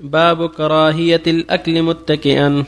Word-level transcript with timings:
باب 0.00 0.48
كراهية 0.48 1.22
الأكل 1.26 1.82
متكئا. 1.82 2.64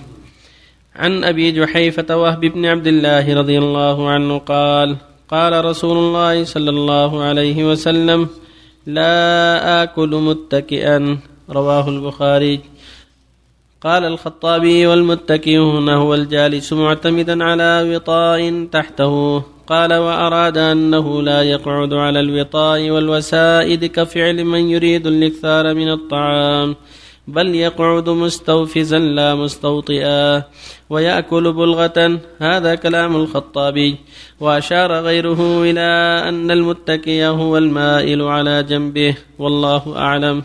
عن 0.96 1.24
أبي 1.24 1.52
جحيفة 1.52 2.16
وهب 2.16 2.40
بن 2.40 2.66
عبد 2.66 2.86
الله 2.86 3.34
رضي 3.34 3.58
الله 3.58 4.10
عنه 4.10 4.38
قال 4.38 4.96
قال 5.30 5.64
رسول 5.64 5.96
الله 5.96 6.44
صلى 6.44 6.70
الله 6.70 7.22
عليه 7.22 7.64
وسلم 7.64 8.28
لا 8.86 9.82
آكل 9.82 10.08
متكئا. 10.08 11.18
رواه 11.50 11.88
البخاري. 11.88 12.60
قال 13.80 14.04
الخطابي 14.04 14.86
والمتكئ 14.86 15.58
هنا 15.58 15.94
هو 15.94 16.14
الجالس 16.14 16.72
معتمدا 16.72 17.44
على 17.44 17.94
وطاء 17.94 18.64
تحته. 18.64 19.42
قال 19.66 19.94
وأراد 19.94 20.58
أنه 20.58 21.22
لا 21.22 21.42
يقعد 21.42 21.92
على 21.94 22.20
الوطاء 22.20 22.90
والوسائد 22.90 23.84
كفعل 23.84 24.44
من 24.44 24.70
يريد 24.70 25.06
الإكثار 25.06 25.74
من 25.74 25.92
الطعام. 25.92 26.76
بل 27.28 27.54
يقعد 27.54 28.08
مستوفزا 28.08 28.98
لا 28.98 29.34
مستوطئا 29.34 30.42
ويأكل 30.90 31.52
بلغة. 31.52 32.18
هذا 32.38 32.74
كلام 32.74 33.16
الخطابي. 33.16 33.96
وأشار 34.40 34.92
غيره 34.92 35.62
إلى 35.62 36.22
أن 36.28 36.50
المتكي 36.50 37.26
هو 37.26 37.58
المائل 37.58 38.22
على 38.22 38.62
جنبه. 38.62 39.16
والله 39.38 39.96
أعلم. 39.96 40.42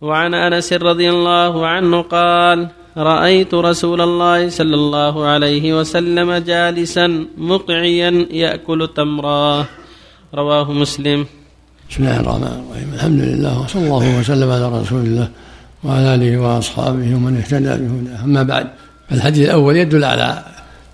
وعن 0.00 0.34
أنس 0.34 0.72
رضي 0.72 1.10
الله 1.10 1.66
عنه 1.66 2.02
قال 2.02 2.68
رأيت 2.96 3.54
رسول 3.54 4.00
الله 4.00 4.48
صلى 4.48 4.74
الله 4.74 5.24
عليه 5.24 5.80
وسلم 5.80 6.32
جالسا 6.32 7.26
مقعيا 7.38 8.26
يأكل 8.30 8.88
تمرا. 8.96 9.66
رواه 10.34 10.72
مسلم. 10.72 11.26
بسم 11.90 12.02
الله 12.02 12.20
الرحمن 12.20 12.44
الرحيم. 12.44 12.88
الحمد 12.94 13.20
لله 13.20 13.62
وصلى 13.64 13.82
الله 13.82 14.18
وسلم 14.18 14.50
على 14.50 14.80
رسول 14.80 15.00
الله. 15.00 15.28
وعلى 15.84 16.14
آله 16.14 16.38
وأصحابه 16.38 17.14
ومن 17.14 17.36
اهتدى 17.36 17.68
بهداه. 17.68 18.24
أما 18.24 18.42
بعد 18.42 18.66
فالحديث 19.10 19.46
الأول 19.46 19.76
يدل 19.76 20.04
على 20.04 20.44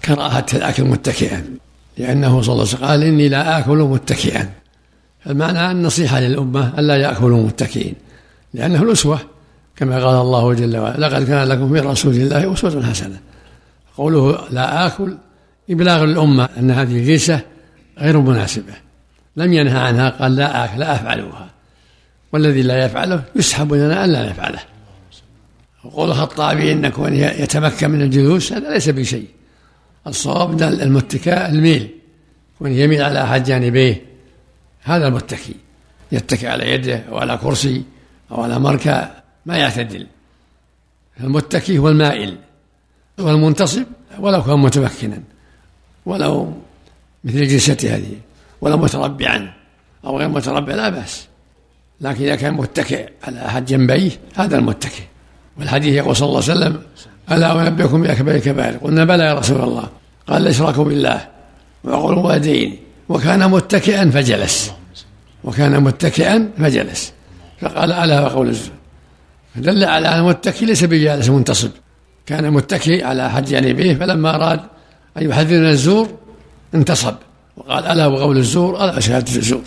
كراهة 0.04 0.46
الأكل 0.54 0.84
متكئا 0.84 1.44
لأنه 1.98 2.42
صلى 2.42 2.52
الله 2.52 2.64
عليه 2.64 2.74
وسلم 2.74 2.84
قال 2.84 3.02
إني 3.02 3.28
لا 3.28 3.58
آكل 3.58 3.78
متكئا. 3.78 4.50
فالمعنى 5.24 5.70
النصيحة 5.70 6.20
للأمة 6.20 6.72
الا 6.78 6.96
يأكلوا 6.96 7.46
متكئين 7.46 7.94
لأنه 8.54 8.82
الأسوة 8.82 9.18
كما 9.76 10.06
قال 10.06 10.16
الله 10.20 10.54
جل 10.54 10.76
وعلا 10.76 11.06
لقد 11.06 11.26
كان 11.26 11.48
لكم 11.48 11.72
في 11.72 11.80
رسول 11.80 12.14
الله 12.14 12.52
أسوة 12.52 12.86
حسنة. 12.86 13.20
قوله 13.96 14.38
لا 14.50 14.86
آكل 14.86 15.16
إبلاغ 15.70 16.04
الامه 16.04 16.48
أن 16.58 16.70
هذه 16.70 16.96
الجلسة 16.96 17.40
غير 17.98 18.20
مناسبة 18.20 18.72
لم 19.36 19.52
ينهى 19.52 19.78
عنها 19.78 20.10
قال 20.10 20.36
لا 20.36 20.64
آكل 20.64 20.80
لا 20.80 20.94
افعلوها 20.94 21.46
والذي 22.32 22.62
لا 22.62 22.84
يفعله 22.84 23.22
يسحب 23.36 23.74
لنا 23.74 24.04
أن 24.04 24.10
لا 24.10 24.28
نفعله. 24.28 24.73
وقول 25.84 26.10
الخطابي 26.10 26.72
ان 26.72 26.88
كونه 26.88 27.16
يتمكن 27.16 27.90
من 27.90 28.02
الجلوس 28.02 28.52
هذا 28.52 28.70
ليس 28.70 28.88
بشيء. 28.88 29.26
الصواب 30.06 30.62
المتكاء 30.62 31.50
الميل. 31.50 31.90
كون 32.58 32.72
يميل 32.72 33.02
على 33.02 33.22
أحد 33.22 33.44
جانبيه 33.44 34.02
هذا 34.82 35.06
المتكي 35.08 35.54
يتكي 36.12 36.48
على 36.48 36.70
يده 36.70 36.96
أو 37.08 37.18
على 37.18 37.36
كرسي 37.36 37.82
أو 38.30 38.42
على 38.42 38.58
مركأ 38.58 39.22
ما 39.46 39.56
يعتدل. 39.56 40.06
المتكي 41.20 41.78
هو 41.78 41.88
المائل. 41.88 42.36
والمنتصب 43.18 43.84
ولو 44.18 44.42
كان 44.42 44.58
متمكنا. 44.58 45.22
ولو 46.06 46.52
مثل 47.24 47.46
جلسته 47.46 47.96
هذه. 47.96 48.16
ولو 48.60 48.76
متربعا 48.76 49.52
أو 50.04 50.18
غير 50.18 50.28
متربع 50.28 50.74
لا 50.74 50.88
بأس. 50.88 51.26
لكن 52.00 52.24
إذا 52.24 52.36
كان 52.36 52.54
متكئ 52.54 53.08
على 53.24 53.46
أحد 53.46 53.64
جنبيه 53.64 54.10
هذا 54.34 54.58
المتكئ. 54.58 55.02
والحديث 55.58 55.94
يقول 55.94 56.16
صلى 56.16 56.28
الله 56.28 56.42
عليه 56.42 56.52
وسلم 56.52 56.82
ألا 57.32 57.68
أنبئكم 57.68 58.02
بأكبر 58.02 58.34
الكبائر. 58.34 58.76
قلنا 58.76 59.04
بلى 59.04 59.24
يا 59.24 59.34
رسول 59.34 59.60
الله. 59.60 59.88
قال 60.28 60.42
الإشراك 60.42 60.80
بالله 60.80 61.26
وعقول 61.84 62.12
الوالدين 62.12 62.78
وكان 63.08 63.50
متكئا 63.50 64.10
فجلس. 64.10 64.72
وكان 65.44 65.82
متكئا 65.82 66.50
فجلس. 66.58 67.12
فقال 67.60 67.92
ألا 67.92 68.20
وقول 68.20 68.48
الزور 68.48 68.74
فدل 69.54 69.84
على 69.84 70.08
أن 70.08 70.18
المتكئ 70.18 70.64
ليس 70.64 70.84
بجالس 70.84 71.28
منتصب. 71.28 71.70
كان 72.26 72.50
متكئ 72.50 73.04
على 73.04 73.26
أحد 73.26 73.44
جانبيه 73.44 73.94
فلما 73.94 74.34
أراد 74.34 74.60
أن 75.16 75.30
يحذر 75.30 75.68
الزور 75.68 76.08
انتصب. 76.74 77.14
وقال 77.56 77.86
ألا 77.86 78.06
وقول 78.06 78.36
الزور 78.36 78.84
ألا 78.84 79.00
شهادة 79.00 79.36
الزور. 79.36 79.62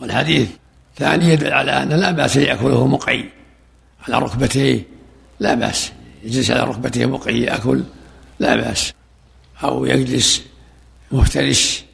والحديث 0.00 0.48
ثاني 0.96 1.28
يدل 1.32 1.52
على 1.52 1.82
أن 1.82 1.88
لا 1.88 2.10
بأس 2.10 2.36
يأكله 2.36 2.86
مقعي 2.86 3.24
على 4.08 4.18
ركبتيه. 4.18 4.97
لا 5.40 5.54
بأس. 5.54 5.92
يجلس 6.24 6.50
على 6.50 6.64
ركبته 6.64 7.06
مقعي 7.06 7.40
يأكل. 7.42 7.82
لا 8.38 8.56
بأس. 8.56 8.92
أو 9.64 9.84
يجلس 9.86 10.42
مفترش 11.12 11.84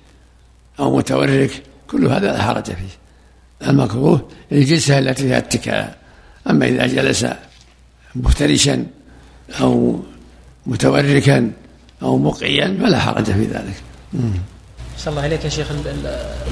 أو 0.81 0.97
متورك. 0.97 1.63
كل 1.91 2.07
هذا 2.07 2.33
لا 2.33 2.43
حرج 2.43 2.65
فيه. 2.65 3.69
المكروه 3.69 4.29
الجلسة 4.53 4.99
التي 4.99 5.23
فيها 5.23 5.39
اتكاء. 5.39 5.99
أما 6.51 6.67
إذا 6.67 6.87
جلس 6.87 7.27
مفترشا 8.15 8.87
أو 9.61 10.01
متوركا 10.67 11.53
أو 12.03 12.19
مقعيا 12.19 12.79
فلا 12.83 12.99
حرج 12.99 13.25
في 13.25 13.45
ذلك. 13.45 13.75
صلى 14.99 15.11
الله 15.11 15.23
عليك 15.23 15.45
يا 15.45 15.49
شيخ. 15.49 15.67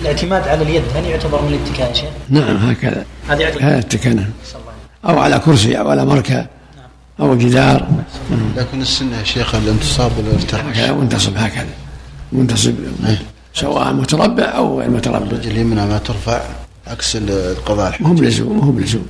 الاعتماد 0.01 0.49
على 0.49 0.63
اليد 0.63 0.83
هل 0.95 1.05
يعتبر 1.05 1.43
من 1.43 1.55
الاتكاء 1.55 1.89
يا 1.89 1.95
شيخ؟ 1.95 2.11
نعم 2.29 2.57
هكذا. 2.57 3.05
هذا 3.29 3.43
يعتبر 3.43 3.63
هذا 3.63 3.79
اتكاء 3.79 4.15
نعم. 4.15 4.31
أو 5.05 5.19
على 5.19 5.39
كرسي 5.39 5.79
أو 5.79 5.91
على 5.91 6.05
مركب 6.05 6.47
أو 7.23 7.39
جدار. 7.39 7.89
لكن 8.57 8.83
السنة 8.83 9.19
يا 9.19 9.25
شيخ 9.25 9.55
الانتصاب 9.55 10.13
والارتعاش 10.19 10.77
هكذا 10.77 10.93
منتصب 10.93 11.37
هكذا. 11.37 11.67
منتصب 12.33 12.75
سواء 13.55 13.93
متربع 13.93 14.45
أو 14.45 14.81
غير 14.81 14.91
متربع. 14.91 15.19
الرجل 15.19 15.51
اليمنى 15.51 15.87
ما 15.87 15.99
ترفع 15.99 16.41
عكس 16.87 17.17
القضاء 17.17 17.97
ما 18.01 18.09
هو 18.09 18.13
بلزوم 18.13 18.59
ما 18.59 18.65
هو 18.65 18.71
بلزوم. 18.71 19.07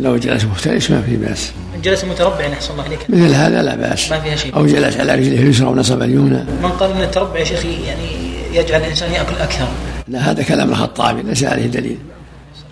لو 0.00 0.16
جلس 0.16 0.44
مفترش 0.44 0.90
ما 0.90 1.02
في 1.02 1.16
بأس. 1.16 1.52
من 1.74 1.82
جلس 1.82 2.04
متربعا 2.04 2.52
احسن 2.52 2.72
الله 2.72 2.84
عليك. 2.84 2.98
مثل 3.08 3.34
هذا 3.34 3.62
لا 3.62 3.76
بأس. 3.76 4.10
ما 4.10 4.20
فيها 4.20 4.36
شيء. 4.36 4.56
أو 4.56 4.66
جلس 4.66 4.96
على 4.96 5.14
رجله 5.14 5.40
اليسرى 5.40 5.66
ونصب 5.66 6.02
اليمنى. 6.02 6.44
من 6.62 6.70
قال 6.80 6.92
إن 6.92 7.02
التربع 7.02 7.38
يا 7.38 7.44
شيخ 7.44 7.64
يعني 7.64 8.08
يجعل 8.52 8.80
الإنسان 8.80 9.12
يأكل 9.12 9.36
أكثر. 9.36 9.68
لا 10.08 10.30
هذا 10.30 10.42
كلام 10.42 10.70
الخطابي 10.70 11.22
ليس 11.22 11.44
عليه 11.44 11.66
دليل. 11.66 11.98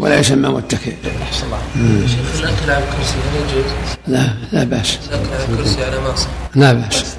ولا 0.02 0.18
يسمى 0.18 0.48
متكئ. 0.48 0.94
الله 1.42 2.06
شيخ 2.06 2.40
الأكل 2.40 2.70
على 2.70 2.84
الكرسي 2.84 3.14
هل 3.14 3.58
يجوز؟ 3.58 3.72
لا 4.06 4.34
لا 4.52 4.64
بأس. 4.64 4.98
الأكل 5.08 5.34
على 5.34 5.44
الكرسي 5.48 5.84
على 5.84 6.00
ماصة 6.00 6.28
لا 6.54 6.72
بأس. 6.72 7.16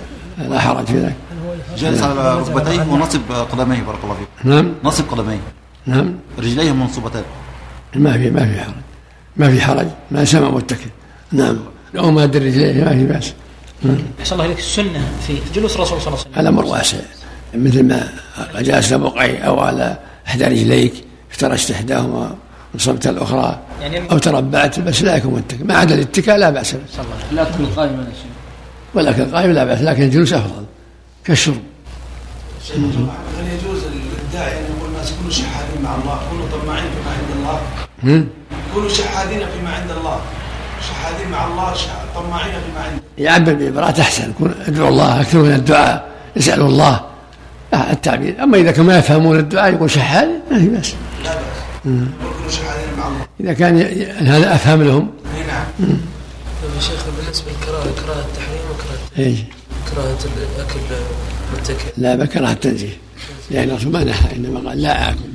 لا 0.50 0.60
حرج 0.60 0.86
في 0.86 1.00
ذلك. 1.00 1.16
جالس 1.78 2.02
على 2.02 2.40
ركبتيه 2.40 2.82
ونصب 2.82 3.32
قدميه 3.52 3.82
بارك 3.82 4.00
الله 4.04 4.16
فيك. 4.16 4.28
نعم. 4.44 4.74
نصب 4.84 5.04
قدميه. 5.12 5.40
نعم. 5.86 6.16
رجليه 6.40 6.72
منصوبتان. 6.72 7.24
ما 7.96 8.14
في 8.14 8.30
ما 8.30 8.46
في 8.46 8.60
حرج. 8.62 8.74
ما 9.38 9.52
في 9.52 9.62
حرج. 9.62 9.88
ما 10.12 10.22
يسمى 10.22 10.50
متكئ. 10.50 10.90
نعم. 11.32 11.60
لو 11.94 12.12
ما 12.12 12.24
أدري 12.24 12.48
رجليه 12.48 12.84
ما 12.84 12.90
في 12.90 13.06
بأس. 13.06 13.34
نعم. 13.84 13.98
أحسن 14.20 14.34
الله 14.34 14.46
عليك 14.46 14.60
السنة 14.60 15.12
في 15.28 15.38
جلوس 15.56 15.76
الرسول 15.76 16.02
صلى 16.02 16.08
الله 16.08 16.20
عليه 16.20 16.30
وسلم. 16.30 16.34
هذا 16.36 16.50
أمر 16.50 16.66
واسع. 16.66 16.98
مثل 17.56 17.84
ما 17.84 18.10
جالس 18.62 18.94
بقعي 18.94 19.38
أو 19.48 19.60
على 19.60 19.98
إحدى 20.28 20.46
رجليك 20.46 20.94
افترشت 21.32 21.72
إحداهما. 21.72 22.36
ونصبت 22.74 23.08
الأخرى. 23.08 23.60
يعني 23.82 24.12
أو 24.12 24.18
تربعت 24.18 24.80
بس 24.80 25.02
لا 25.02 25.16
يكون 25.16 25.34
متكئ 25.34 25.64
ما 25.64 25.78
عدا 25.78 25.96
الاتكاء 25.96 26.38
لا 26.38 26.50
بأس 26.50 26.74
به. 26.74 26.80
الله 27.32 27.44
يا 27.84 28.06
شيخ. 28.06 28.34
ولكن 28.94 29.22
القائم 29.22 29.52
لا 29.52 29.64
بأس 29.64 29.82
لكن 29.82 30.04
الجلوس 30.04 30.34
أفضل. 30.34 30.66
كالشرب. 31.26 31.62
هل 32.70 33.48
يجوز 33.48 33.82
للداعي 33.84 34.60
أن 34.60 34.64
يقول 34.64 34.90
الناس 34.90 35.12
كونوا 35.12 35.32
شحاذين 35.32 35.82
مع 35.84 35.96
الله 35.96 36.20
كونوا 36.30 36.46
طماعين 36.62 36.84
فيما 36.84 37.12
عند 37.12 37.30
الله؟ 37.38 38.28
كونوا 38.74 38.90
شحاذين 38.90 39.40
فيما 39.40 39.70
عند 39.70 39.92
الله. 39.92 40.20
شحاذين 40.90 41.32
مع 41.32 41.48
الله 41.48 41.74
طماعين 42.16 42.52
فيما 42.52 42.84
عنده 42.86 43.04
يعبر 43.18 43.54
بعبارات 43.54 44.00
أحسن. 44.00 44.30
يكون 44.30 44.56
ادعوا 44.68 44.90
الله 44.90 45.22
أكثر 45.22 45.38
من 45.38 45.54
الدعاء. 45.54 46.08
يسالوا 46.36 46.68
الله. 46.68 47.02
آه، 47.74 47.92
التعبير. 47.92 48.44
أما 48.44 48.58
إذا 48.58 48.72
كانوا 48.72 48.86
ما 48.86 48.98
يفهمون 48.98 49.40
الدعاء 49.40 49.74
يقول 49.74 49.92
شحال 49.92 50.40
ما 50.52 50.60
في 50.60 50.70
بس 50.70 50.94
لا 51.24 51.34
بأس. 51.34 51.94
إذا 53.40 53.54
كان 53.54 53.78
هذا 54.28 54.56
أفهم 54.56 54.84
لهم. 54.84 55.12
نعم. 55.48 55.98
يا 56.76 56.80
شيخ 56.80 57.06
بالنسبة 57.18 57.52
للكراهة 57.52 57.84
كراهة 57.84 58.26
التحريم 58.26 58.62
وكراهة 58.72 59.28
إيش؟ 59.28 59.40
كراهة 59.92 60.20
الأكل 60.58 60.80
متكئ 61.54 61.94
لا 61.98 62.16
بكره 62.16 62.52
التنزيه. 62.52 62.98
لأن 63.52 63.70
الرسول 63.70 63.92
ما 63.92 64.04
نهى 64.04 64.36
إنما 64.36 64.70
قال 64.70 64.82
لا 64.82 65.10
آكل. 65.10 65.33